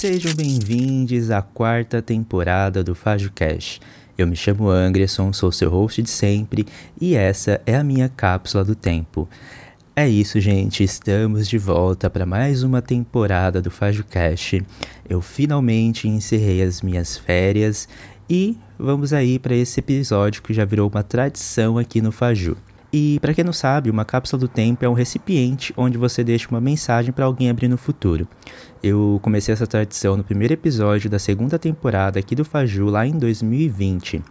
[0.00, 3.80] Sejam bem-vindos à quarta temporada do Fajo Cash.
[4.16, 6.66] Eu me chamo Anderson, sou seu host de sempre
[7.00, 9.28] e essa é a minha cápsula do tempo.
[9.94, 10.84] É isso, gente.
[10.84, 14.54] Estamos de volta para mais uma temporada do Fajo Cash.
[15.08, 17.88] Eu finalmente encerrei as minhas férias
[18.28, 22.56] e vamos aí para esse episódio que já virou uma tradição aqui no Faju.
[22.92, 26.48] E para quem não sabe, uma cápsula do tempo é um recipiente onde você deixa
[26.50, 28.26] uma mensagem para alguém abrir no futuro.
[28.82, 33.18] Eu comecei essa tradição no primeiro episódio da segunda temporada aqui do Faju lá em
[33.18, 34.22] 2020.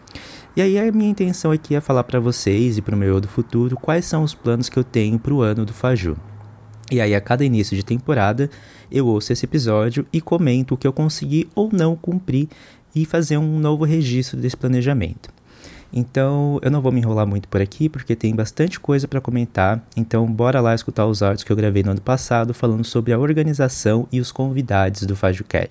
[0.55, 3.21] E aí a minha intenção aqui é falar para vocês e para o meu eu
[3.21, 6.17] do futuro quais são os planos que eu tenho para o ano do Faju.
[6.91, 8.49] E aí a cada início de temporada
[8.91, 12.49] eu ouço esse episódio e comento o que eu consegui ou não cumprir
[12.95, 15.29] e fazer um novo registro desse planejamento.
[15.91, 19.84] Então, eu não vou me enrolar muito por aqui, porque tem bastante coisa para comentar.
[19.98, 23.20] Então, bora lá escutar os áudios que eu gravei no ano passado, falando sobre a
[23.20, 25.70] organização e os convidados do FajoCast.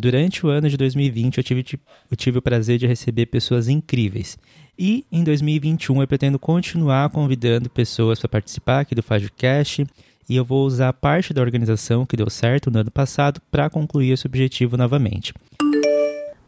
[0.00, 1.64] Durante o ano de 2020, eu tive,
[2.08, 4.38] eu tive o prazer de receber pessoas incríveis.
[4.78, 9.84] E em 2021, eu pretendo continuar convidando pessoas para participar aqui do FajoCast.
[10.28, 14.12] E eu vou usar parte da organização que deu certo no ano passado para concluir
[14.12, 15.34] esse objetivo novamente.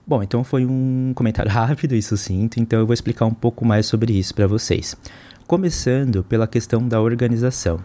[0.06, 3.86] Bom, então foi um comentário rápido e sucinto, então eu vou explicar um pouco mais
[3.86, 4.96] sobre isso para vocês.
[5.48, 7.80] Começando pela questão da organização.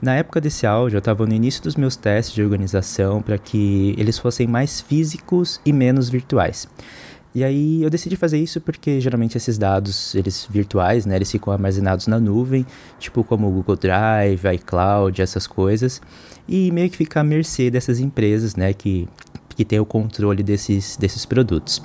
[0.00, 3.94] Na época desse áudio, eu estava no início dos meus testes de organização para que
[3.96, 6.68] eles fossem mais físicos e menos virtuais.
[7.34, 11.52] E aí eu decidi fazer isso porque geralmente esses dados, eles virtuais, né, eles ficam
[11.52, 12.64] armazenados na nuvem,
[12.98, 16.00] tipo como o Google Drive, iCloud, essas coisas,
[16.48, 19.08] e meio que fica à mercê dessas empresas, né, que
[19.56, 21.82] que tem o controle desses, desses produtos.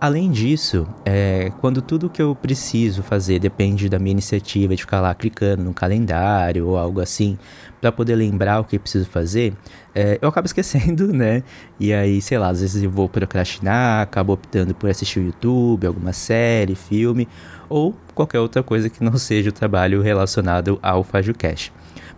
[0.00, 5.00] Além disso, é, quando tudo que eu preciso fazer depende da minha iniciativa de ficar
[5.00, 7.36] lá clicando no calendário ou algo assim,
[7.80, 9.54] para poder lembrar o que preciso fazer,
[9.92, 11.42] é, eu acabo esquecendo, né?
[11.80, 15.84] E aí, sei lá, às vezes eu vou procrastinar, acabo optando por assistir o YouTube,
[15.84, 17.26] alguma série, filme
[17.68, 21.72] ou qualquer outra coisa que não seja o trabalho relacionado ao FajoCast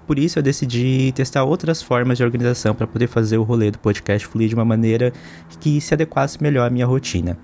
[0.06, 3.78] por isso eu decidi testar outras formas de organização para poder fazer o rolê do
[3.78, 5.12] podcast fluir de uma maneira
[5.60, 7.38] que se adequasse melhor à minha rotina.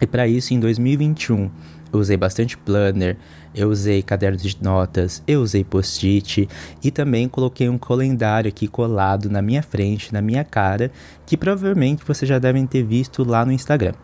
[0.00, 1.50] E para isso, em 2021,
[1.92, 3.16] eu usei bastante planner,
[3.54, 6.48] eu usei cadernos de notas, eu usei post-it
[6.82, 10.90] e também coloquei um calendário aqui colado na minha frente, na minha cara,
[11.24, 13.94] que provavelmente vocês já devem ter visto lá no Instagram.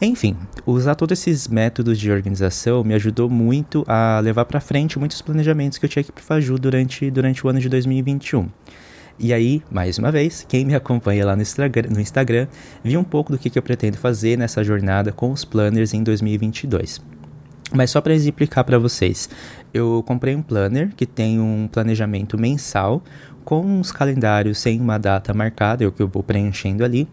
[0.00, 0.36] Enfim,
[0.66, 5.78] usar todos esses métodos de organização me ajudou muito a levar para frente muitos planejamentos
[5.78, 8.48] que eu tinha para Faju durante, durante o ano de 2021.
[9.18, 12.46] E aí, mais uma vez, quem me acompanha lá no Instagram, no Instagram
[12.84, 16.02] viu um pouco do que, que eu pretendo fazer nessa jornada com os planners em
[16.02, 17.00] 2022.
[17.72, 19.28] Mas só para exemplificar para vocês,
[19.72, 23.02] eu comprei um planner que tem um planejamento mensal
[23.42, 27.08] com uns calendários sem uma data marcada, é o que eu vou preenchendo ali.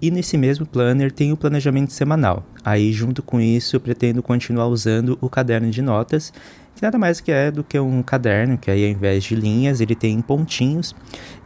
[0.00, 2.46] E nesse mesmo planner tem o planejamento semanal.
[2.64, 6.32] Aí, junto com isso, eu pretendo continuar usando o caderno de notas,
[6.80, 9.82] que nada mais que é do que um caderno, que aí ao invés de linhas,
[9.82, 10.96] ele tem pontinhos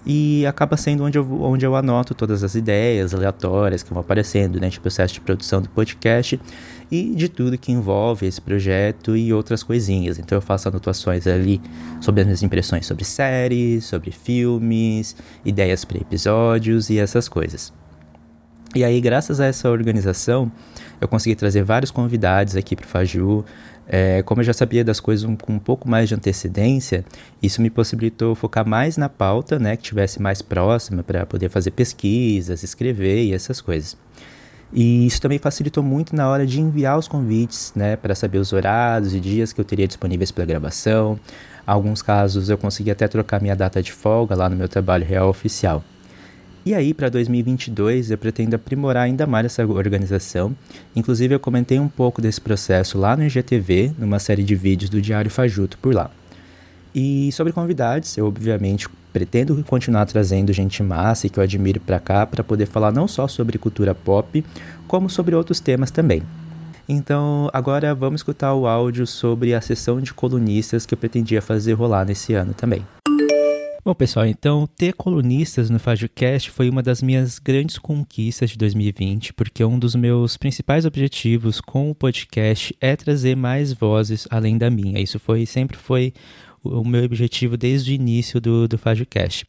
[0.07, 4.53] e acaba sendo onde eu, onde eu anoto todas as ideias aleatórias que vão aparecendo
[4.53, 6.41] durante o processo de produção do podcast
[6.89, 10.21] e de tudo que envolve esse projeto e outras coisinhas.
[10.21, 11.61] Então eu faço anotações ali
[12.01, 17.73] sobre as minhas impressões sobre séries, sobre filmes, ideias para episódios e essas coisas.
[18.75, 20.51] E aí, graças a essa organização,
[21.01, 23.45] eu consegui trazer vários convidados aqui para o Faju.
[23.87, 27.05] É, como eu já sabia das coisas um, com um pouco mais de antecedência,
[27.43, 31.71] isso me possibilitou focar mais na pauta, né, que tivesse mais próxima para poder fazer
[31.73, 33.97] pesquisas, escrever e essas coisas.
[34.73, 38.53] E isso também facilitou muito na hora de enviar os convites, né, para saber os
[38.53, 41.21] horários e dias que eu teria disponíveis para gravação.
[41.67, 45.29] Alguns casos eu consegui até trocar minha data de folga lá no meu trabalho real
[45.29, 45.85] oficial.
[46.67, 50.57] E aí, para 2022, eu pretendo aprimorar ainda mais essa organização.
[50.97, 55.03] Inclusive, eu comentei um pouco desse processo lá no IGTV, numa série de vídeos do
[55.03, 56.11] Diário Fajuto por lá.
[56.95, 62.01] E sobre convidados, eu obviamente pretendo continuar trazendo gente massa e que eu admiro para
[62.01, 64.43] cá para poder falar não só sobre cultura pop,
[64.89, 66.23] como sobre outros temas também.
[66.89, 71.75] Então, agora vamos escutar o áudio sobre a sessão de colunistas que eu pretendia fazer
[71.75, 72.83] rolar nesse ano também.
[73.85, 79.35] Bom, pessoal, então ter colunistas no FajoCast foi uma das minhas grandes conquistas de 2020,
[79.35, 84.71] porque um dos meus principais objetivos com o podcast é trazer mais vozes além da
[84.71, 84.99] minha.
[84.99, 86.15] Isso foi sempre foi
[86.63, 89.45] o meu objetivo desde o início do, do FajoCast.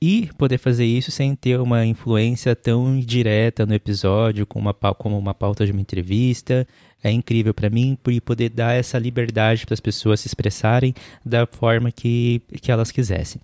[0.00, 5.18] E poder fazer isso sem ter uma influência tão direta no episódio, com uma, como
[5.18, 6.66] uma pauta de uma entrevista,
[7.06, 10.94] é incrível para mim e poder dar essa liberdade para as pessoas se expressarem
[11.24, 13.40] da forma que, que elas quisessem.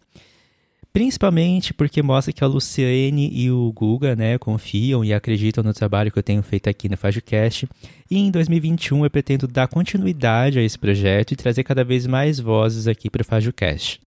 [0.93, 6.13] Principalmente porque mostra que a Luciane e o Guga né, confiam e acreditam no trabalho
[6.13, 7.67] que eu tenho feito aqui no FajoCast.
[8.11, 12.39] E em 2021 eu pretendo dar continuidade a esse projeto e trazer cada vez mais
[12.39, 14.01] vozes aqui para o FajoCast.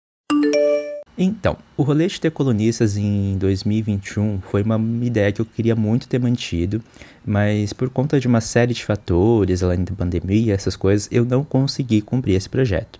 [1.17, 6.09] Então, o rolê de ter colunistas em 2021 foi uma ideia que eu queria muito
[6.09, 6.81] ter mantido,
[7.25, 11.43] mas por conta de uma série de fatores, além da pandemia, essas coisas, eu não
[11.43, 12.99] consegui cumprir esse projeto.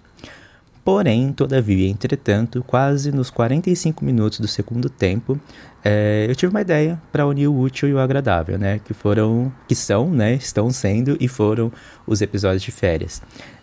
[0.86, 5.38] Porém, todavia, entretanto, quase nos 45 minutos do segundo tempo,
[5.84, 8.80] é, eu tive uma ideia para unir o útil e o agradável, né?
[8.86, 10.36] Que foram, que são, né?
[10.36, 11.72] Estão sendo e foram
[12.06, 13.20] os episódios de férias.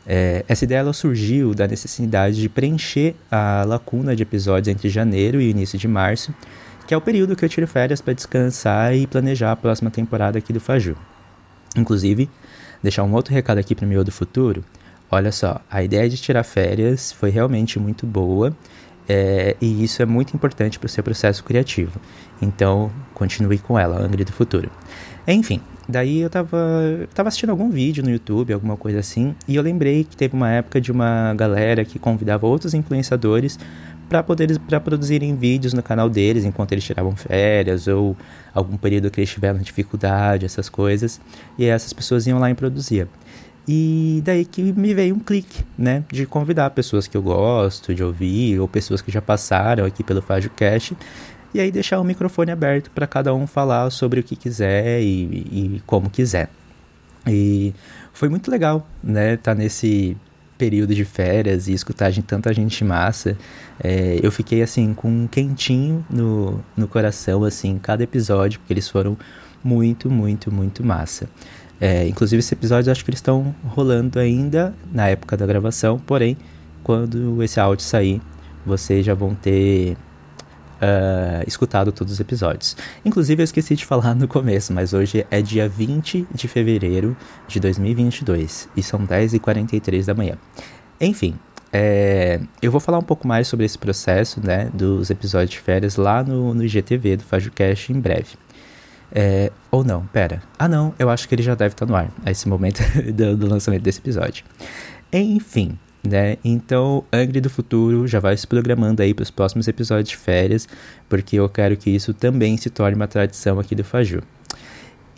[0.07, 5.41] É, essa ideia ela surgiu da necessidade de preencher a lacuna de episódios entre janeiro
[5.41, 6.35] e início de março,
[6.87, 10.39] que é o período que eu tiro férias para descansar e planejar a próxima temporada
[10.39, 10.97] aqui do Faju.
[11.77, 12.29] Inclusive,
[12.83, 14.65] deixar um outro recado aqui para o meu do futuro.
[15.11, 18.57] Olha só, a ideia de tirar férias foi realmente muito boa
[19.09, 22.01] é, e isso é muito importante para o seu processo criativo.
[22.41, 24.71] Então, continue com ela, Angry do Futuro.
[25.27, 26.57] Enfim, daí eu tava,
[27.01, 30.35] eu tava assistindo algum vídeo no YouTube, alguma coisa assim, e eu lembrei que teve
[30.35, 33.59] uma época de uma galera que convidava outros influenciadores
[34.09, 34.23] para
[34.67, 38.17] para produzirem vídeos no canal deles enquanto eles tiravam férias ou
[38.55, 41.21] algum período que eles tiveram dificuldade, essas coisas,
[41.59, 43.09] e essas pessoas iam lá e produziam.
[43.67, 48.03] E daí que me veio um clique, né, de convidar pessoas que eu gosto de
[48.03, 50.97] ouvir ou pessoas que já passaram aqui pelo FajoCast
[51.55, 55.05] e aí deixar o microfone aberto para cada um falar sobre o que quiser e,
[55.07, 56.49] e, como quiser.
[57.27, 57.75] E
[58.13, 60.17] foi muito legal, né, tá nesse
[60.59, 63.37] período de férias e escutar de tanta gente massa.
[63.83, 68.89] É, eu fiquei assim com um quentinho no, no coração, assim, cada episódio, porque eles
[68.89, 69.17] foram
[69.63, 71.29] muito, muito, muito massa.
[71.81, 76.37] É, inclusive, esses episódios acho que eles estão rolando ainda na época da gravação, porém,
[76.83, 78.23] quando esse áudio sair,
[78.65, 79.97] vocês já vão ter
[80.83, 82.77] uh, escutado todos os episódios.
[83.05, 87.61] Inclusive, eu esqueci de falar no começo, mas hoje é dia 20 de fevereiro de
[87.61, 90.37] 2022 e são 10h43 da manhã.
[91.01, 91.39] Enfim,
[91.73, 95.97] é, eu vou falar um pouco mais sobre esse processo né, dos episódios de férias
[95.97, 98.35] lá no, no IGTV do FajoCast em breve.
[99.15, 100.43] É, ou não, pera.
[100.59, 102.81] Ah, não, eu acho que ele já deve estar no ar, a esse momento
[103.13, 104.45] do, do lançamento desse episódio.
[105.13, 106.37] Enfim, né?
[106.45, 110.69] Então, Angry do Futuro já vai se programando aí para os próximos episódios de férias,
[111.09, 114.23] porque eu quero que isso também se torne uma tradição aqui do Faju.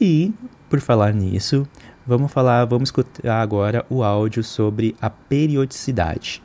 [0.01, 0.33] E,
[0.69, 1.67] por falar nisso,
[2.07, 6.43] vamos falar, vamos escutar agora o áudio sobre a periodicidade.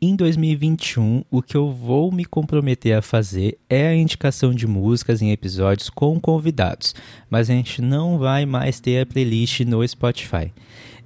[0.00, 5.22] Em 2021, o que eu vou me comprometer a fazer é a indicação de músicas
[5.22, 6.94] em episódios com convidados,
[7.30, 10.52] mas a gente não vai mais ter a playlist no Spotify.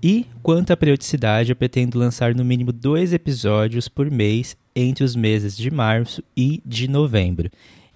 [0.03, 5.15] E quanto à periodicidade, eu pretendo lançar no mínimo dois episódios por mês entre os
[5.15, 7.51] meses de março e de novembro.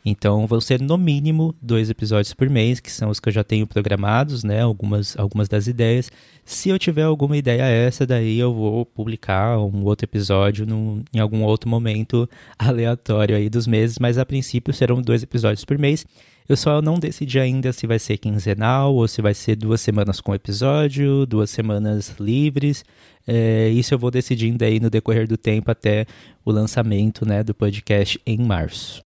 [0.04, 3.42] Então vão ser no mínimo dois episódios por mês, que são os que eu já
[3.42, 4.60] tenho programados, né?
[4.60, 6.10] Algumas, algumas das ideias.
[6.44, 11.20] Se eu tiver alguma ideia essa, daí eu vou publicar um outro episódio num, em
[11.20, 12.28] algum outro momento
[12.58, 16.04] aleatório aí dos meses, mas a princípio serão dois episódios por mês.
[16.46, 20.20] Eu só não decidi ainda se vai ser quinzenal ou se vai ser duas semanas
[20.20, 22.84] com episódio, duas semanas livres.
[23.26, 26.04] É, isso eu vou decidindo aí no decorrer do tempo até
[26.44, 29.02] o lançamento né, do podcast em março.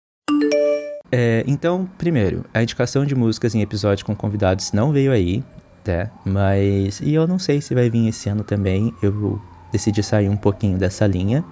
[1.12, 5.44] É, então, primeiro, a indicação de músicas em episódios com convidados não veio aí,
[5.86, 6.10] né?
[6.26, 7.00] Mas.
[7.02, 8.94] E eu não sei se vai vir esse ano também.
[9.02, 11.44] Eu decidi sair um pouquinho dessa linha.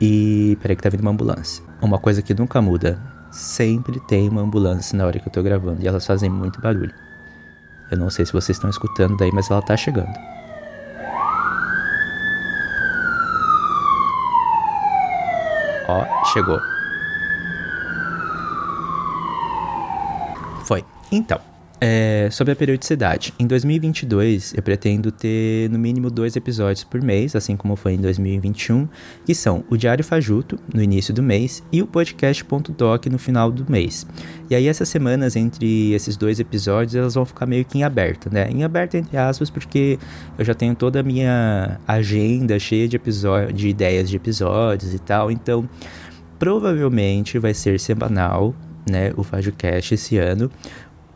[0.00, 0.56] E.
[0.60, 1.62] Peraí, que tá vindo uma ambulância.
[1.80, 5.82] Uma coisa que nunca muda: sempre tem uma ambulância na hora que eu tô gravando.
[5.82, 6.94] E elas fazem muito barulho.
[7.90, 10.12] Eu não sei se vocês estão escutando daí, mas ela tá chegando.
[15.88, 16.60] Ó, chegou.
[20.64, 20.84] Foi.
[21.10, 21.40] Então,
[21.80, 23.34] é, sobre a periodicidade.
[23.38, 27.98] Em 2022, eu pretendo ter no mínimo dois episódios por mês, assim como foi em
[27.98, 28.88] 2021,
[29.24, 33.70] que são o Diário Fajuto, no início do mês, e o podcast.doc no final do
[33.70, 34.06] mês.
[34.48, 38.32] E aí, essas semanas entre esses dois episódios, elas vão ficar meio que em aberto,
[38.32, 38.48] né?
[38.50, 39.98] Em aberto, entre aspas, porque
[40.38, 42.98] eu já tenho toda a minha agenda cheia de,
[43.54, 45.68] de ideias de episódios e tal, então
[46.38, 48.54] provavelmente vai ser semanal,
[48.88, 50.50] né, o FajoCast esse ano.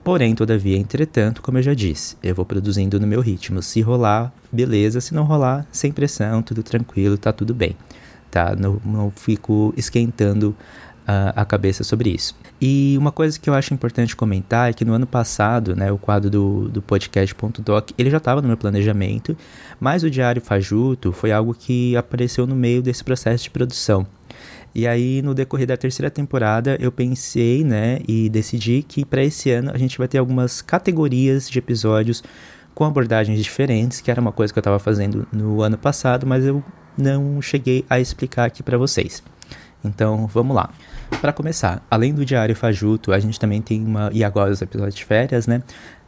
[0.03, 3.63] Porém, todavia, entretanto, como eu já disse, eu vou produzindo no meu ritmo.
[3.63, 5.01] Se rolar, beleza.
[5.01, 7.77] Se não rolar, sem pressão, tudo tranquilo, tá tudo bem.
[8.31, 8.57] Tá?
[8.57, 10.57] Não, não fico esquentando
[11.07, 12.35] a, a, cabeça sobre isso.
[12.61, 15.99] E uma coisa que eu acho importante comentar é que no ano passado, né, o
[15.99, 19.37] quadro do, do podcast.doc, ele já estava no meu planejamento,
[19.79, 24.07] mas o Diário Fajuto foi algo que apareceu no meio desse processo de produção.
[24.75, 29.51] E aí, no decorrer da terceira temporada, eu pensei, né, e decidi que para esse
[29.51, 32.23] ano a gente vai ter algumas categorias de episódios
[32.75, 36.45] com abordagens diferentes, que era uma coisa que eu estava fazendo no ano passado, mas
[36.45, 36.63] eu
[36.97, 39.23] não cheguei a explicar aqui para vocês.
[39.85, 40.71] Então, vamos lá.
[41.21, 44.11] Para começar, além do Diário Fajuto, a gente também tem uma.
[44.13, 45.63] E agora os episódios de férias, né?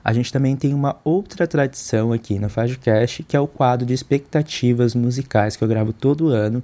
[0.05, 3.95] A gente também tem uma outra tradição aqui no FajoCast, que é o quadro de
[3.95, 6.63] expectativas musicais que eu gravo todo ano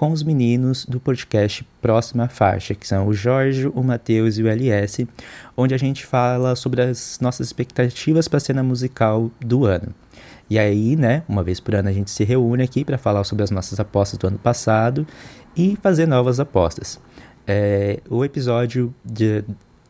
[0.00, 4.48] com os meninos do podcast Próxima Faixa, que são o Jorge, o Matheus e o
[4.48, 5.06] LS,
[5.54, 9.94] onde a gente fala sobre as nossas expectativas para a cena musical do ano.
[10.48, 13.44] E aí, né, uma vez por ano a gente se reúne aqui para falar sobre
[13.44, 15.06] as nossas apostas do ano passado
[15.54, 16.98] e fazer novas apostas.
[17.46, 19.44] É, o episódio de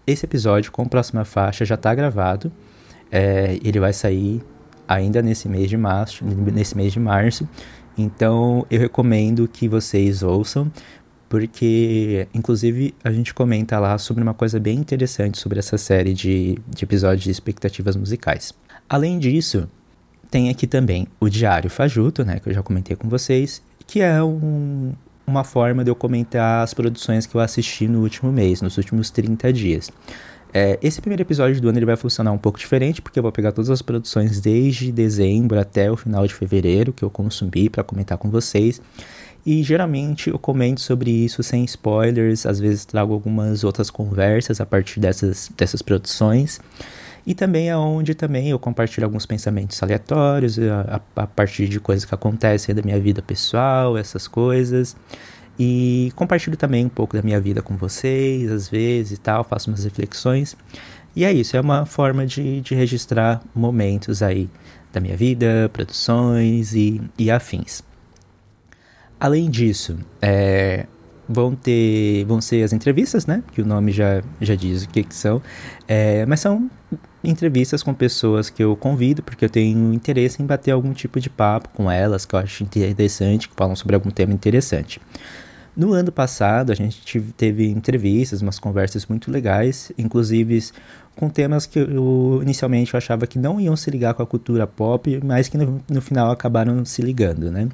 [0.05, 2.50] esse episódio com próxima faixa já está gravado.
[3.12, 4.43] É, ele vai sair
[4.88, 7.49] ainda nesse mês de março, nesse mês de março.
[8.00, 10.71] Então eu recomendo que vocês ouçam,
[11.28, 16.59] porque inclusive a gente comenta lá sobre uma coisa bem interessante sobre essa série de,
[16.69, 18.52] de episódios de expectativas musicais.
[18.88, 19.69] Além disso,
[20.30, 24.23] tem aqui também o Diário Fajuto, né, que eu já comentei com vocês, que é
[24.23, 24.92] um,
[25.26, 29.11] uma forma de eu comentar as produções que eu assisti no último mês, nos últimos
[29.11, 29.90] 30 dias.
[30.52, 33.30] É, esse primeiro episódio do ano ele vai funcionar um pouco diferente, porque eu vou
[33.30, 37.85] pegar todas as produções desde dezembro até o final de fevereiro que eu consumi para
[37.85, 38.80] comentar com vocês.
[39.45, 44.66] E geralmente eu comento sobre isso sem spoilers, às vezes trago algumas outras conversas a
[44.66, 46.61] partir dessas, dessas produções.
[47.26, 51.78] E também é onde também eu compartilho alguns pensamentos aleatórios, a, a, a partir de
[51.78, 54.97] coisas que acontecem da minha vida pessoal, essas coisas.
[55.62, 59.69] E compartilho também um pouco da minha vida com vocês, às vezes e tal, faço
[59.69, 60.57] umas reflexões.
[61.14, 64.49] E é isso, é uma forma de, de registrar momentos aí
[64.90, 67.83] da minha vida, produções e, e afins.
[69.21, 70.87] Além disso, é,
[71.29, 73.43] vão ter vão ser as entrevistas, né?
[73.52, 75.43] Que o nome já, já diz o que, que são.
[75.87, 76.71] É, mas são
[77.23, 81.29] entrevistas com pessoas que eu convido, porque eu tenho interesse em bater algum tipo de
[81.29, 84.99] papo com elas, que eu acho interessante, que falam sobre algum tema interessante.
[85.81, 90.63] No ano passado, a gente teve entrevistas, umas conversas muito legais, inclusive
[91.17, 94.67] com temas que eu inicialmente eu achava que não iam se ligar com a cultura
[94.67, 97.67] pop, mas que no, no final acabaram se ligando, né?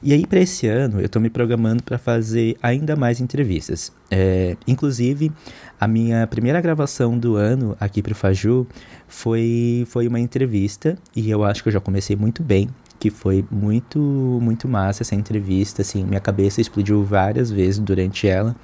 [0.00, 3.90] E aí, para esse ano, eu estou me programando para fazer ainda mais entrevistas.
[4.08, 5.32] É, inclusive,
[5.80, 8.64] a minha primeira gravação do ano aqui para o Faju
[9.08, 12.68] foi, foi uma entrevista, e eu acho que eu já comecei muito bem
[13.04, 18.56] que foi muito, muito massa essa entrevista, assim, minha cabeça explodiu várias vezes durante ela,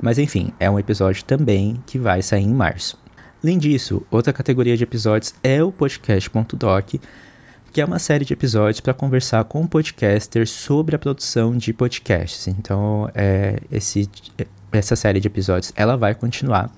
[0.00, 2.96] mas enfim, é um episódio também que vai sair em março.
[3.42, 6.94] Além disso, outra categoria de episódios é o podcast.doc,
[7.72, 12.46] que é uma série de episódios para conversar com podcasters sobre a produção de podcasts.
[12.46, 14.08] Então, é, esse,
[14.70, 16.70] essa série de episódios ela vai continuar.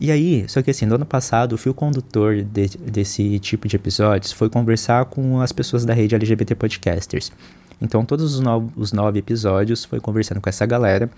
[0.00, 3.76] E aí, só que assim, no ano passado, o fio condutor de, desse tipo de
[3.76, 7.32] episódios foi conversar com as pessoas da rede LGBT Podcasters.
[7.80, 11.10] Então, todos os, no os nove episódios foi conversando com essa galera.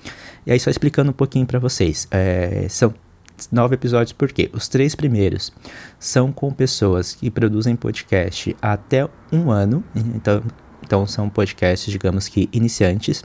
[0.46, 2.08] E aí, só explicando um pouquinho para vocês.
[2.10, 2.94] É, são
[3.50, 5.52] nove episódios porque os três primeiros
[5.98, 9.84] são com pessoas que produzem podcast até um ano.
[9.94, 10.42] Então,
[10.82, 13.24] então são podcasts, digamos que iniciantes.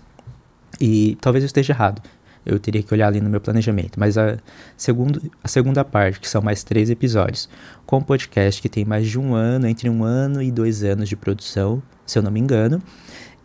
[0.80, 2.02] E talvez eu esteja errado
[2.46, 4.00] eu teria que olhar ali no meu planejamento.
[4.00, 4.38] Mas a,
[4.78, 7.50] segundo, a segunda parte, que são mais três episódios,
[7.86, 11.10] com um podcast que tem mais de um ano, entre um ano e dois anos
[11.10, 12.82] de produção, se eu não me engano.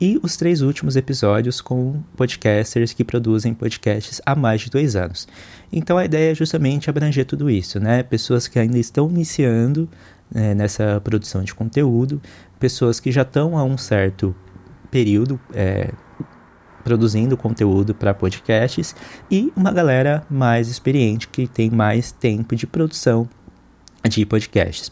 [0.00, 5.28] E os três últimos episódios com podcasters que produzem podcasts há mais de dois anos.
[5.70, 8.02] Então a ideia é justamente abranger tudo isso, né?
[8.02, 9.86] Pessoas que ainda estão iniciando
[10.32, 12.20] né, nessa produção de conteúdo,
[12.58, 14.34] pessoas que já estão há um certo
[14.90, 15.90] período é,
[16.84, 18.94] produzindo conteúdo para podcasts
[19.30, 23.28] e uma galera mais experiente que tem mais tempo de produção
[24.08, 24.90] de podcasts.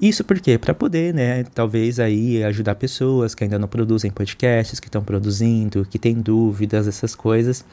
[0.00, 4.86] Isso porque para poder, né, talvez aí ajudar pessoas que ainda não produzem podcasts, que
[4.86, 7.64] estão produzindo, que têm dúvidas, essas coisas.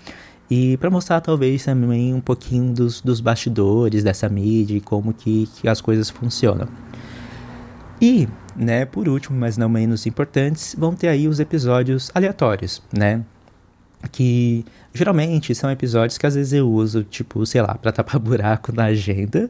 [0.50, 5.48] E para mostrar talvez também um pouquinho dos, dos bastidores dessa mídia e como que,
[5.56, 6.68] que as coisas funcionam.
[8.02, 13.24] E, né, por último, mas não menos importantes, vão ter aí os episódios aleatórios, né?
[14.12, 18.72] Que geralmente são episódios que às vezes eu uso, tipo, sei lá, para tapar buraco
[18.72, 19.50] na agenda,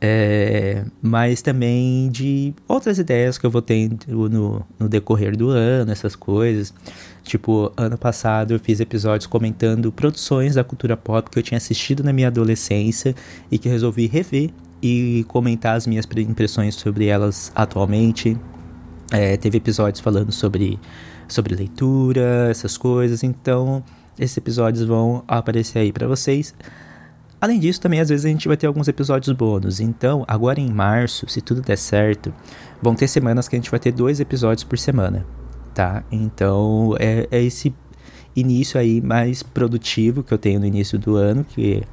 [0.00, 5.90] é, mas também de outras ideias que eu vou tendo no, no decorrer do ano,
[5.90, 6.72] essas coisas.
[7.24, 12.02] Tipo, ano passado eu fiz episódios comentando produções da cultura pop que eu tinha assistido
[12.02, 13.14] na minha adolescência
[13.50, 18.36] e que resolvi rever e comentar as minhas impressões sobre elas atualmente.
[19.10, 20.78] É, teve episódios falando sobre,
[21.28, 23.82] sobre leitura, essas coisas, então
[24.18, 26.54] esses episódios vão aparecer aí para vocês.
[27.40, 29.78] Além disso, também às vezes a gente vai ter alguns episódios bônus.
[29.78, 32.34] Então, agora em março, se tudo der certo,
[32.82, 35.24] vão ter semanas que a gente vai ter dois episódios por semana
[35.78, 36.02] tá?
[36.10, 37.72] Então é, é esse
[38.34, 41.84] início aí mais produtivo que eu tenho no início do ano, que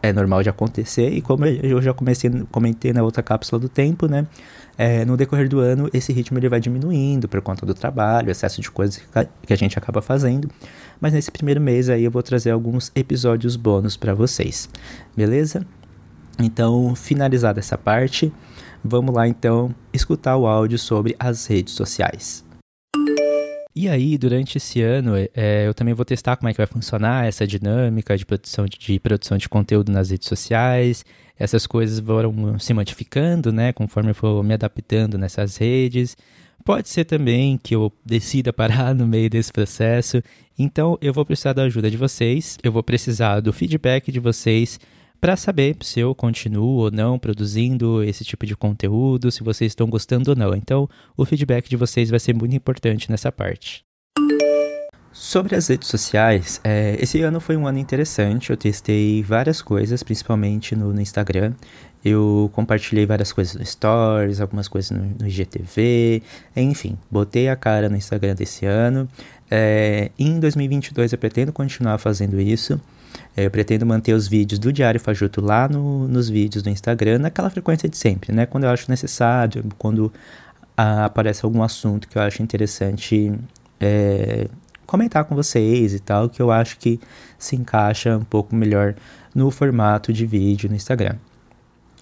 [0.00, 4.06] é normal de acontecer, e como eu já comecei, comentei na outra cápsula do tempo,
[4.06, 4.26] né?
[4.76, 8.60] É, no decorrer do ano, esse ritmo ele vai diminuindo por conta do trabalho, excesso
[8.60, 9.02] de coisas
[9.46, 10.48] que a gente acaba fazendo.
[11.00, 14.68] Mas nesse primeiro mês aí eu vou trazer alguns episódios bônus para vocês,
[15.16, 15.66] beleza?
[16.38, 18.32] Então, finalizada essa parte,
[18.82, 22.44] vamos lá então escutar o áudio sobre as redes sociais.
[23.74, 27.26] E aí, durante esse ano, é, eu também vou testar como é que vai funcionar
[27.26, 31.04] essa dinâmica de produção de, de, produção de conteúdo nas redes sociais.
[31.38, 36.16] Essas coisas vão se modificando, né, conforme eu for me adaptando nessas redes.
[36.64, 40.22] Pode ser também que eu decida parar no meio desse processo.
[40.58, 44.78] Então, eu vou precisar da ajuda de vocês, eu vou precisar do feedback de vocês
[45.22, 49.88] para saber se eu continuo ou não produzindo esse tipo de conteúdo, se vocês estão
[49.88, 50.52] gostando ou não.
[50.52, 53.84] Então, o feedback de vocês vai ser muito importante nessa parte.
[55.12, 58.50] Sobre as redes sociais, é, esse ano foi um ano interessante.
[58.50, 61.52] Eu testei várias coisas, principalmente no, no, Instagram.
[62.04, 66.20] Eu compartilhei várias coisas no Stories, algumas coisas no, no IGTV,
[66.56, 69.08] enfim, botei a cara no Instagram desse ano.
[69.48, 72.80] É, em 2022 eu pretendo continuar fazendo isso.
[73.36, 77.18] É, eu pretendo manter os vídeos do Diário Fajuto lá no, nos vídeos do Instagram,
[77.18, 78.46] naquela frequência de sempre, né?
[78.46, 80.12] Quando eu acho necessário, quando
[80.76, 83.32] aparece algum assunto que eu acho interessante
[83.80, 84.48] é,
[84.86, 87.00] comentar com vocês e tal, que eu acho que
[87.38, 88.94] se encaixa um pouco melhor
[89.34, 91.16] no formato de vídeo no Instagram.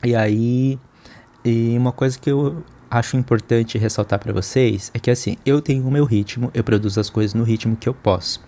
[0.05, 0.79] E aí,
[1.45, 5.87] e uma coisa que eu acho importante ressaltar para vocês é que assim, eu tenho
[5.87, 8.41] o meu ritmo, eu produzo as coisas no ritmo que eu posso.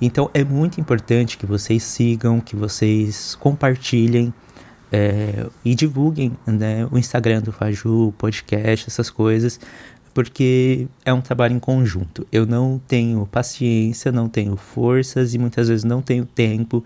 [0.00, 4.32] Então é muito importante que vocês sigam, que vocês compartilhem
[4.92, 9.58] é, e divulguem né, o Instagram do Faju, o podcast, essas coisas,
[10.12, 12.26] porque é um trabalho em conjunto.
[12.30, 16.84] Eu não tenho paciência, não tenho forças e muitas vezes não tenho tempo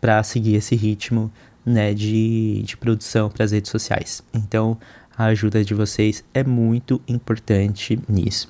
[0.00, 1.32] para seguir esse ritmo
[1.64, 4.22] né, de, de produção para as redes sociais.
[4.34, 4.78] Então
[5.16, 8.48] a ajuda de vocês é muito importante nisso.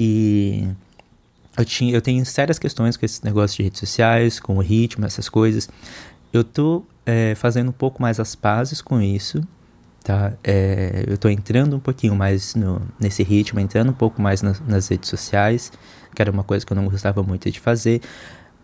[0.00, 0.66] E
[1.58, 5.04] eu, tinha, eu tenho sérias questões com esse negócio de redes sociais, com o ritmo,
[5.04, 5.68] essas coisas.
[6.32, 9.42] Eu tô é, fazendo um pouco mais as pazes com isso,
[10.04, 10.32] tá?
[10.44, 14.60] É, eu tô entrando um pouquinho mais no, nesse ritmo, entrando um pouco mais nas,
[14.60, 15.72] nas redes sociais,
[16.14, 18.00] que era uma coisa que eu não gostava muito de fazer.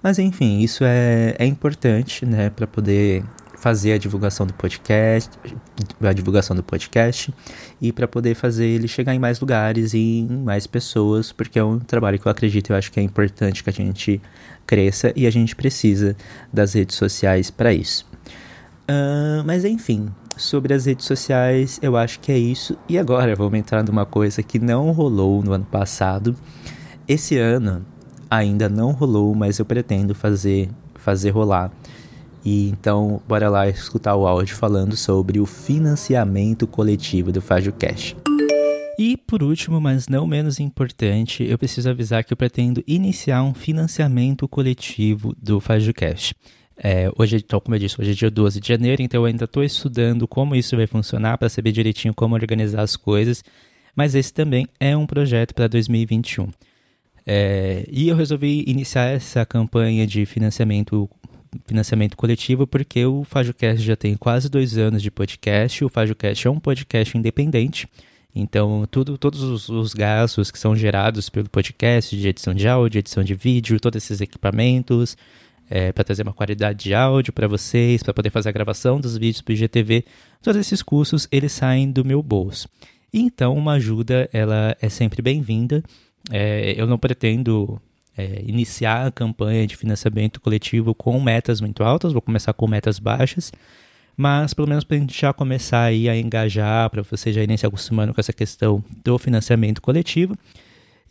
[0.02, 3.24] Mas enfim, isso é, é importante, né, para poder
[3.64, 5.30] fazer a divulgação do podcast,
[6.02, 7.32] a divulgação do podcast
[7.80, 11.64] e para poder fazer ele chegar em mais lugares e em mais pessoas, porque é
[11.64, 14.20] um trabalho que eu acredito, eu acho que é importante que a gente
[14.66, 16.14] cresça e a gente precisa
[16.52, 18.06] das redes sociais para isso.
[18.82, 22.76] Uh, mas enfim, sobre as redes sociais, eu acho que é isso.
[22.86, 26.36] E agora vamos entrar numa coisa que não rolou no ano passado.
[27.08, 27.82] Esse ano
[28.30, 31.70] ainda não rolou, mas eu pretendo fazer fazer rolar
[32.44, 38.14] e então, bora lá escutar o áudio falando sobre o financiamento coletivo do Fágio Cash.
[38.98, 43.54] E por último, mas não menos importante, eu preciso avisar que eu pretendo iniciar um
[43.54, 46.34] financiamento coletivo do Fágio Cash.
[46.76, 49.44] É, hoje, então, como eu disse, hoje é dia 12 de janeiro, então eu ainda
[49.46, 53.42] estou estudando como isso vai funcionar para saber direitinho como organizar as coisas,
[53.96, 56.48] mas esse também é um projeto para 2021.
[57.26, 61.08] É, e eu resolvi iniciar essa campanha de financiamento
[61.66, 65.84] financiamento coletivo porque o FajoCast já tem quase dois anos de podcast.
[65.84, 67.88] O FajoCast é um podcast independente.
[68.34, 72.98] Então, tudo, todos os, os, gastos que são gerados pelo podcast, de edição de áudio,
[72.98, 75.16] edição de vídeo, todos esses equipamentos,
[75.70, 79.16] é, para trazer uma qualidade de áudio para vocês, para poder fazer a gravação dos
[79.16, 80.04] vídeos para o IGTV,
[80.42, 82.68] todos esses custos eles saem do meu bolso.
[83.12, 85.82] Então, uma ajuda ela é sempre bem-vinda.
[86.30, 87.80] É, eu não pretendo
[88.16, 92.98] é, iniciar a campanha de financiamento coletivo com metas muito altas, vou começar com metas
[92.98, 93.52] baixas,
[94.16, 97.56] mas pelo menos para a gente já começar aí a engajar, para você já irem
[97.56, 100.36] se acostumando com essa questão do financiamento coletivo.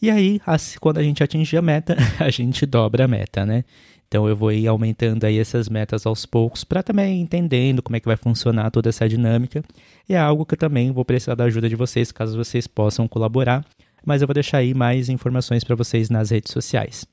[0.02, 0.40] E aí,
[0.80, 3.64] quando a gente atingir a meta, a gente dobra a meta, né?
[4.08, 8.00] Então eu vou ir aumentando aí essas metas aos poucos para também entendendo como é
[8.00, 9.64] que vai funcionar toda essa dinâmica.
[10.08, 13.08] E é algo que eu também vou precisar da ajuda de vocês, caso vocês possam
[13.08, 13.66] colaborar
[14.06, 17.06] mas eu vou deixar aí mais informações para vocês nas redes sociais.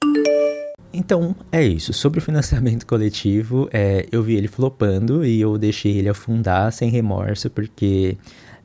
[0.92, 1.92] Então, é isso.
[1.92, 6.90] Sobre o financiamento coletivo, é, eu vi ele flopando e eu deixei ele afundar sem
[6.90, 8.16] remorso, porque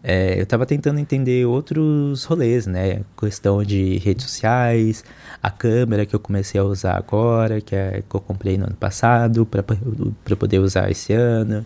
[0.03, 3.01] é, eu estava tentando entender outros rolês, né?
[3.19, 5.03] Questão de redes sociais,
[5.41, 8.75] a câmera que eu comecei a usar agora, que, é, que eu comprei no ano
[8.75, 11.65] passado, para poder usar esse ano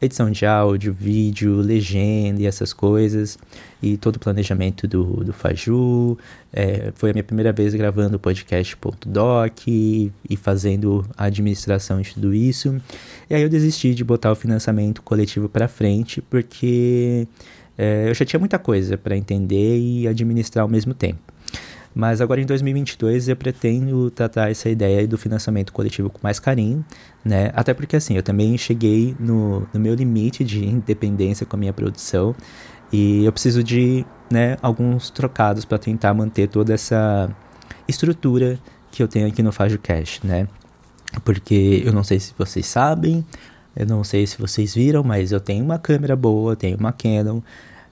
[0.00, 3.38] edição de áudio, vídeo, legenda e essas coisas,
[3.82, 6.16] e todo o planejamento do, do Faju.
[6.52, 12.14] É, foi a minha primeira vez gravando o podcast.doc e, e fazendo a administração de
[12.14, 12.80] tudo isso.
[13.28, 17.26] E aí eu desisti de botar o financiamento coletivo para frente, porque
[17.76, 21.37] é, eu já tinha muita coisa para entender e administrar ao mesmo tempo.
[21.98, 26.84] Mas agora em 2022 eu pretendo tratar essa ideia do financiamento coletivo com mais carinho,
[27.24, 27.50] né?
[27.52, 31.72] Até porque assim, eu também cheguei no, no meu limite de independência com a minha
[31.72, 32.36] produção
[32.92, 37.28] e eu preciso de né, alguns trocados para tentar manter toda essa
[37.88, 38.60] estrutura
[38.92, 40.46] que eu tenho aqui no Fágio Cash, né?
[41.24, 43.26] Porque eu não sei se vocês sabem,
[43.74, 47.40] eu não sei se vocês viram, mas eu tenho uma câmera boa, tenho uma Canon,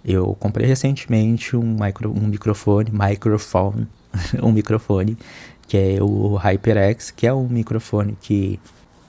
[0.07, 3.88] eu comprei recentemente um, micro, um microfone, microphone,
[4.40, 5.19] um microfone,
[5.66, 8.61] que é o HyperX, que é um microfone que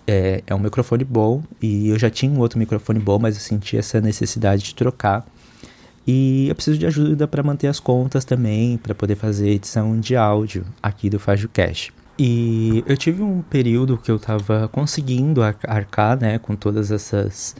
[0.08, 3.42] é, é um microfone bom, e eu já tinha um outro microfone bom, mas eu
[3.42, 5.24] senti essa necessidade de trocar.
[6.08, 10.16] E eu preciso de ajuda para manter as contas também, para poder fazer edição de
[10.16, 11.94] áudio aqui do FajoCast.
[12.18, 17.56] E eu tive um período que eu estava conseguindo arcar né, com todas essas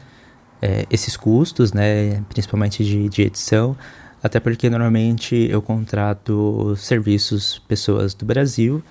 [0.60, 3.76] é, esses custos, né, principalmente de, de edição,
[4.22, 8.82] até porque normalmente eu contrato serviços pessoas do Brasil,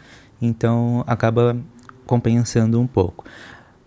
[0.41, 1.57] então acaba
[2.05, 3.25] compensando um pouco.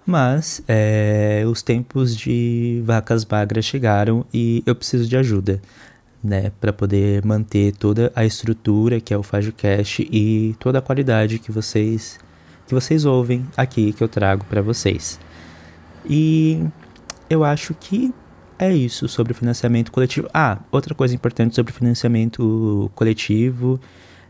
[0.05, 5.61] Mas é, os tempos de vacas magras chegaram e eu preciso de ajuda,
[6.23, 11.39] né, para poder manter toda a estrutura que é o FajoCast e toda a qualidade
[11.39, 12.19] que vocês
[12.67, 15.19] que vocês ouvem aqui que eu trago para vocês.
[16.09, 16.65] E
[17.31, 18.13] eu acho que
[18.59, 20.29] é isso sobre financiamento coletivo.
[20.35, 23.81] Ah, outra coisa importante sobre financiamento coletivo,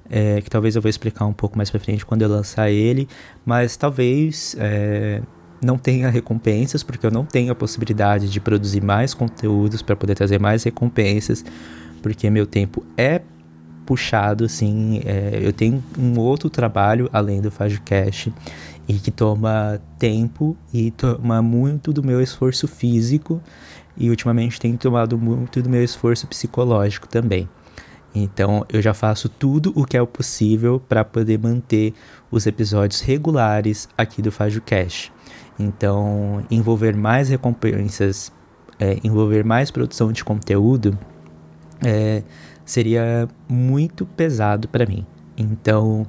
[0.09, 3.09] é, que talvez eu vou explicar um pouco mais pra frente quando eu lançar ele,
[3.45, 5.23] mas talvez é,
[5.65, 10.15] não tenha recompensas, porque eu não tenho a possibilidade de produzir mais conteúdos para poder
[10.15, 11.45] trazer mais recompensas,
[12.03, 13.23] porque meu tempo é
[13.85, 18.33] puxado, assim, é, eu tenho um outro trabalho além do FajoCast
[18.89, 23.41] e que toma tempo e toma muito do meu esforço físico
[23.97, 27.49] e ultimamente tem tomado muito do meu esforço psicológico também.
[28.15, 31.95] Então eu já faço tudo o que é possível para poder manter
[32.31, 35.13] os episódios regulares aqui do Fajo Cash.
[35.59, 38.33] Então envolver mais recompensas,
[38.79, 40.99] é, envolver mais produção de conteúdo
[41.85, 42.23] é,
[42.65, 45.07] seria muito pesado para mim.
[45.37, 46.07] Então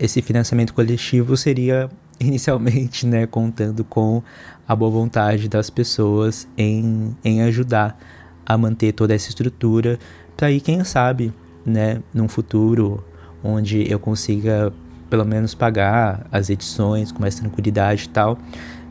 [0.00, 4.22] esse financiamento coletivo seria inicialmente, né, contando com
[4.66, 7.98] a boa vontade das pessoas em, em ajudar
[8.44, 9.98] a manter toda essa estrutura,
[10.36, 11.32] para aí, quem sabe,
[11.66, 13.04] né, num futuro
[13.44, 14.72] onde eu consiga
[15.10, 18.38] pelo menos pagar as edições com mais tranquilidade e tal,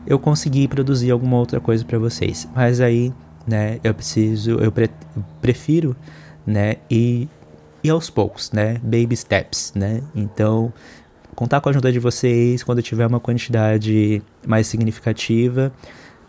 [0.06, 2.48] eu conseguir produzir alguma outra coisa para vocês.
[2.54, 3.12] Mas aí,
[3.46, 4.88] né, eu preciso, eu pre
[5.40, 5.96] prefiro,
[6.46, 7.28] né, ir,
[7.82, 10.02] ir aos poucos, né, baby steps, né.
[10.14, 10.72] Então,
[11.40, 15.72] contar com a ajuda de vocês quando tiver uma quantidade mais significativa.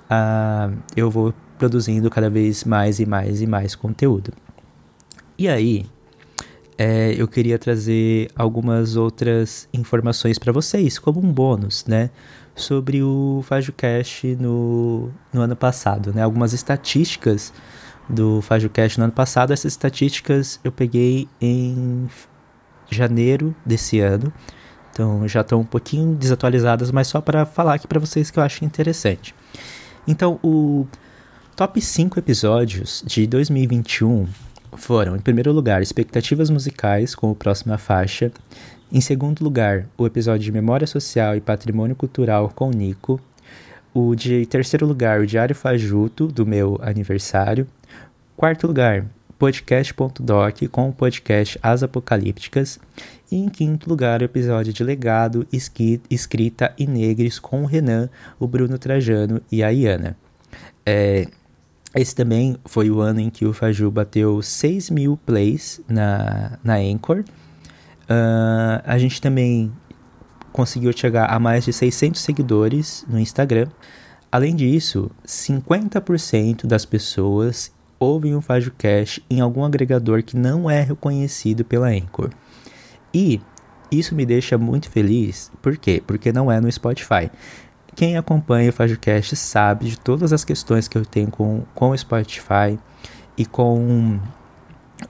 [0.09, 4.31] Uh, eu vou produzindo cada vez mais e mais e mais conteúdo.
[5.37, 5.85] E aí,
[6.77, 12.09] é, eu queria trazer algumas outras informações para vocês, como um bônus, né?
[12.55, 16.23] Sobre o FajoCast no, no ano passado, né?
[16.23, 17.51] Algumas estatísticas
[18.09, 19.51] do FajoCast no ano passado.
[19.51, 22.07] Essas estatísticas eu peguei em
[22.89, 24.31] janeiro desse ano.
[24.91, 28.43] Então já estão um pouquinho desatualizadas, mas só para falar aqui para vocês que eu
[28.43, 29.33] acho interessante.
[30.07, 30.87] Então, o
[31.55, 34.27] top 5 episódios de 2021
[34.73, 38.31] foram, em primeiro lugar, expectativas musicais com o próxima faixa.
[38.91, 43.19] Em segundo lugar, o episódio de Memória Social e Patrimônio Cultural com o Nico.
[43.93, 47.67] O de terceiro lugar, o Diário Fajuto, do meu aniversário.
[48.35, 49.05] Quarto lugar,
[49.41, 52.79] podcast.doc com o podcast As Apocalípticas.
[53.31, 58.07] E em quinto lugar, o episódio de Legado, Escrita e Negres com o Renan,
[58.39, 60.15] o Bruno Trajano e a Iana.
[60.85, 61.27] É,
[61.95, 66.75] esse também foi o ano em que o Faju bateu 6 mil plays na, na
[66.75, 67.23] Anchor.
[68.03, 69.71] Uh, a gente também
[70.51, 73.67] conseguiu chegar a mais de 600 seguidores no Instagram.
[74.31, 77.71] Além disso, 50% das pessoas
[78.01, 82.31] ouvem o FajoCast em algum agregador que não é reconhecido pela Anchor.
[83.13, 83.39] E
[83.91, 85.51] isso me deixa muito feliz.
[85.61, 86.01] Por quê?
[86.05, 87.29] Porque não é no Spotify.
[87.95, 91.97] Quem acompanha o FajoCast sabe de todas as questões que eu tenho com, com o
[91.97, 92.79] Spotify
[93.37, 94.19] e com,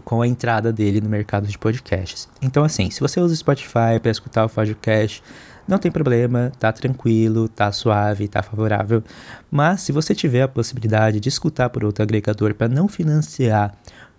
[0.03, 2.27] com a entrada dele no mercado de podcasts.
[2.41, 5.23] Então, assim, se você usa o Spotify para escutar o FajoCast,
[5.71, 9.01] não tem problema, tá tranquilo, tá suave, tá favorável.
[9.49, 13.73] Mas se você tiver a possibilidade de escutar por outro agregador para não financiar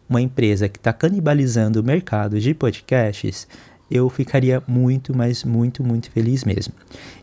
[0.08, 3.46] uma empresa que está canibalizando o mercado de podcasts,
[3.90, 6.72] eu ficaria muito, mas muito, muito feliz mesmo.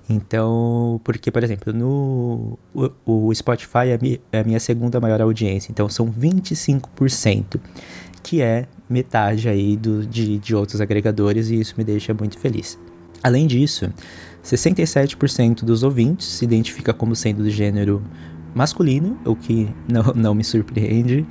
[0.08, 5.22] Então, porque, por exemplo, no o, o Spotify é, mi, é a minha segunda maior
[5.22, 7.60] audiência, então são 25%,
[8.22, 12.78] que é metade aí do, de, de outros agregadores, e isso me deixa muito feliz.
[13.24, 13.92] Além disso,
[14.44, 18.02] 67% dos ouvintes se identifica como sendo do gênero
[18.54, 21.26] masculino, o que não, não me surpreende.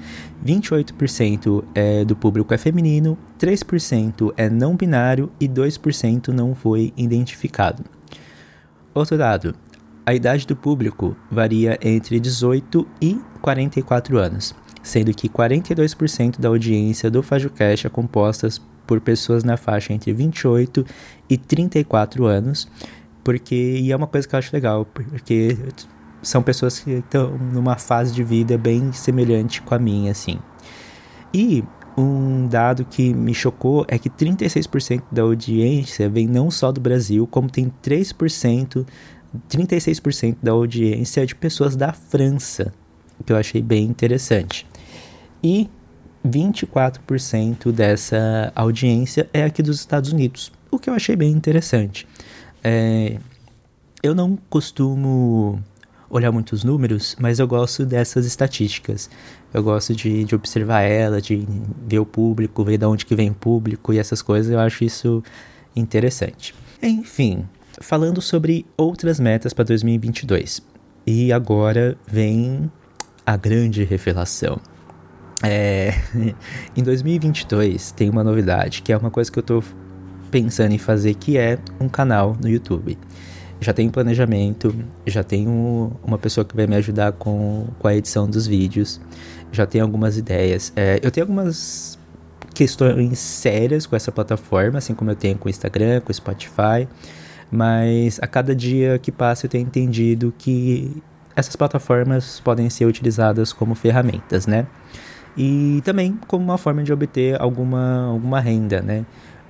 [0.44, 7.84] 28% é do público é feminino, 3% é não binário e 2% não foi identificado.
[8.94, 9.54] Outro dado:
[10.04, 17.10] a idade do público varia entre 18 e 44 anos, sendo que 42% da audiência
[17.10, 18.48] do FajoCast é composta
[18.88, 20.84] por pessoas na faixa entre 28
[21.28, 22.66] e 34 anos,
[23.22, 25.56] porque e é uma coisa que eu acho legal, porque
[26.22, 30.38] são pessoas que estão numa fase de vida bem semelhante com a minha, assim.
[31.32, 31.62] E
[31.98, 37.26] um dado que me chocou é que 36% da audiência vem não só do Brasil,
[37.26, 38.86] como tem 3%,
[39.50, 42.72] 36% da audiência de pessoas da França,
[43.26, 44.66] que eu achei bem interessante.
[45.44, 45.68] E
[46.26, 52.06] 24% dessa audiência é aqui dos Estados Unidos, o que eu achei bem interessante.
[52.62, 53.18] É,
[54.02, 55.62] eu não costumo
[56.10, 59.10] olhar muitos números, mas eu gosto dessas estatísticas.
[59.52, 61.46] Eu gosto de, de observar ela, de
[61.86, 64.50] ver o público, ver de onde que vem o público e essas coisas.
[64.50, 65.22] Eu acho isso
[65.74, 66.54] interessante.
[66.82, 67.46] Enfim,
[67.80, 70.62] falando sobre outras metas para 2022.
[71.06, 72.70] E agora vem
[73.24, 74.60] a grande revelação.
[75.42, 75.94] É,
[76.76, 79.62] em 2022 tem uma novidade, que é uma coisa que eu estou
[80.30, 82.98] pensando em fazer, que é um canal no YouTube
[83.60, 84.74] já tenho planejamento,
[85.06, 89.00] já tenho uma pessoa que vai me ajudar com, com a edição dos vídeos,
[89.50, 90.72] já tenho algumas ideias.
[90.76, 91.98] É, eu tenho algumas
[92.54, 96.88] questões sérias com essa plataforma, assim como eu tenho com o Instagram, com o Spotify,
[97.50, 101.02] mas a cada dia que passa eu tenho entendido que
[101.34, 104.66] essas plataformas podem ser utilizadas como ferramentas, né?
[105.36, 109.06] E também como uma forma de obter alguma, alguma renda, né?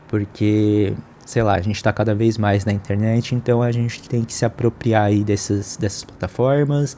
[0.08, 0.94] Porque
[1.28, 4.32] sei lá, a gente está cada vez mais na internet, então a gente tem que
[4.32, 6.96] se apropriar aí dessas, dessas plataformas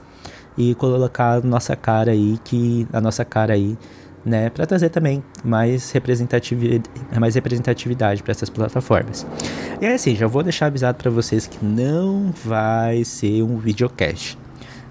[0.57, 3.77] e colocar a nossa cara aí, que a nossa cara aí,
[4.25, 6.88] né, para trazer também mais representatividade,
[7.19, 9.27] mais representatividade para essas plataformas.
[9.81, 14.38] E é assim, já vou deixar avisado para vocês que não vai ser um videocast.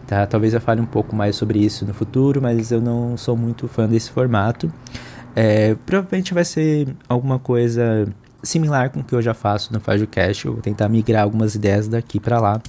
[0.10, 0.26] Tá?
[0.26, 3.67] Talvez eu fale um pouco mais sobre isso no futuro, mas eu não sou muito
[3.67, 4.74] fã desse formato.
[5.36, 10.48] É, provavelmente vai ser alguma coisa similar com o que eu já faço no FajoCast.
[10.48, 12.60] Eu vou tentar migrar algumas ideias daqui para lá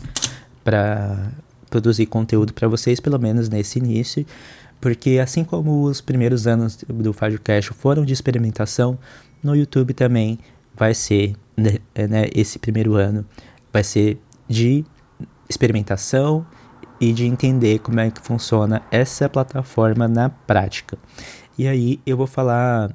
[0.62, 1.32] para
[1.70, 4.26] produzir conteúdo para vocês, pelo menos nesse início.
[4.78, 8.98] Porque assim como os primeiros anos do FajoCast foram de experimentação,
[9.42, 10.38] no YouTube também
[10.76, 13.24] vai ser, né, né, esse primeiro ano,
[13.72, 14.84] vai ser de
[15.48, 16.44] experimentação
[17.00, 20.98] e de entender como é que funciona essa plataforma na prática.
[21.58, 22.94] E aí eu vou falar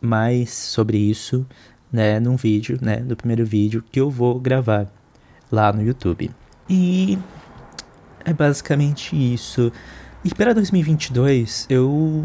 [0.00, 1.46] mais sobre isso
[1.92, 4.86] né, num vídeo, né, no primeiro vídeo que eu vou gravar
[5.50, 6.30] lá no YouTube.
[6.68, 7.18] E
[8.24, 9.72] é basicamente isso.
[10.24, 12.24] E para 2022, eu,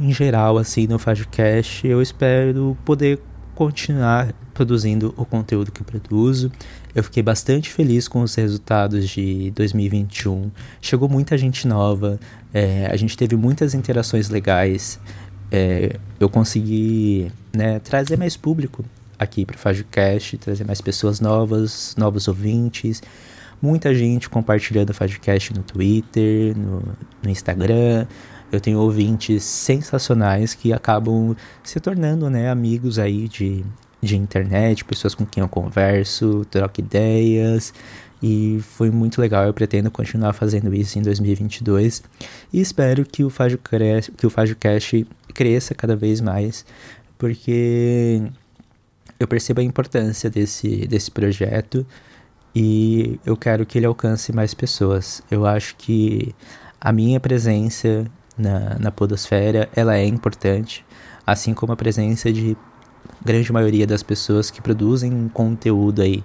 [0.00, 3.20] em geral, assim, no FajoCast, eu espero poder
[3.54, 6.50] continuar produzindo o conteúdo que produzo.
[6.94, 10.50] Eu fiquei bastante feliz com os resultados de 2021.
[10.80, 12.18] Chegou muita gente nova,
[12.52, 14.98] é, a gente teve muitas interações legais.
[15.50, 18.84] É, eu consegui né, trazer mais público
[19.18, 23.02] aqui para o FajoCast, trazer mais pessoas novas, novos ouvintes,
[23.60, 26.82] muita gente compartilhando o FajoCast no Twitter, no,
[27.22, 28.06] no Instagram.
[28.50, 33.64] Eu tenho ouvintes sensacionais que acabam se tornando né, amigos aí de,
[34.02, 37.72] de internet, pessoas com quem eu converso, troco ideias.
[38.22, 42.02] E foi muito legal, eu pretendo continuar fazendo isso em 2022.
[42.52, 46.64] E espero que o FajoCast, que o FajoCast cresça cada vez mais,
[47.18, 48.22] porque
[49.18, 51.86] eu percebo a importância desse, desse projeto
[52.54, 55.22] e eu quero que ele alcance mais pessoas.
[55.30, 56.34] Eu acho que
[56.80, 58.04] a minha presença
[58.36, 60.84] na, na podosfera, ela é importante,
[61.26, 62.56] assim como a presença de
[63.24, 66.22] grande maioria das pessoas que produzem um conteúdo aí.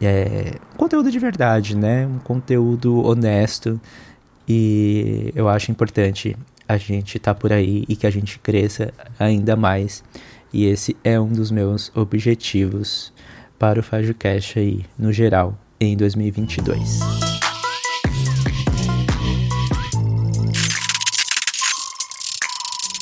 [0.00, 2.06] É, um conteúdo de verdade, né?
[2.06, 3.80] Um conteúdo honesto.
[4.48, 6.36] E eu acho importante
[6.68, 10.02] a gente estar tá por aí e que a gente cresça ainda mais.
[10.52, 13.12] E esse é um dos meus objetivos
[13.58, 17.25] para o FajoCast aí, no geral, em 2022.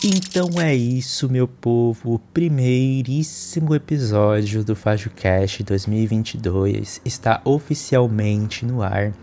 [0.07, 2.21] Então é isso, meu povo.
[2.35, 9.15] Primeiríssimo episódio do FajoCast 2022 está oficialmente no ar.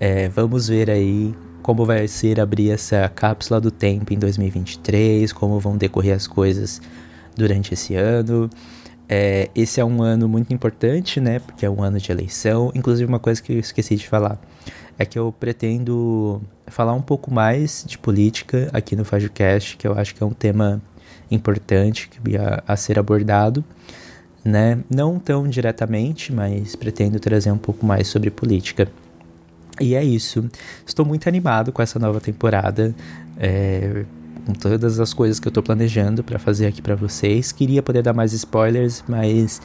[0.00, 5.60] É, vamos ver aí como vai ser abrir essa cápsula do tempo em 2023, como
[5.60, 6.80] vão decorrer as coisas
[7.36, 8.48] durante esse ano.
[9.06, 11.40] É, esse é um ano muito importante, né?
[11.40, 12.72] Porque é um ano de eleição.
[12.74, 14.40] Inclusive, uma coisa que eu esqueci de falar
[14.98, 19.98] é que eu pretendo falar um pouco mais de política aqui no FajoCast, que eu
[19.98, 20.80] acho que é um tema
[21.30, 23.64] importante a, a ser abordado,
[24.44, 24.78] né?
[24.90, 28.88] Não tão diretamente, mas pretendo trazer um pouco mais sobre política.
[29.80, 30.48] E é isso.
[30.86, 32.94] Estou muito animado com essa nova temporada.
[33.38, 34.04] É,
[34.44, 37.52] com todas as coisas que eu estou planejando para fazer aqui para vocês.
[37.52, 39.60] Queria poder dar mais spoilers, mas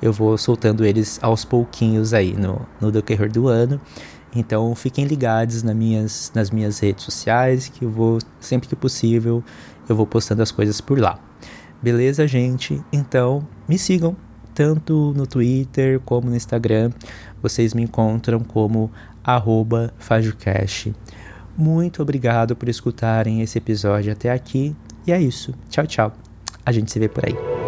[0.00, 3.80] eu vou soltando eles aos pouquinhos aí no, no decorrer do ano.
[4.34, 9.42] Então fiquem ligados nas minhas, nas minhas redes sociais, que eu vou, sempre que possível,
[9.88, 11.18] eu vou postando as coisas por lá.
[11.82, 12.82] Beleza, gente?
[12.92, 14.16] Então me sigam,
[14.54, 16.90] tanto no Twitter como no Instagram.
[17.40, 18.90] Vocês me encontram como
[19.98, 20.94] FajoCast.
[21.56, 24.74] Muito obrigado por escutarem esse episódio até aqui.
[25.06, 25.54] E é isso.
[25.68, 26.12] Tchau, tchau.
[26.64, 27.67] A gente se vê por aí.